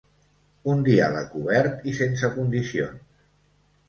[0.71, 3.05] Un diàleg obert i sense condicions.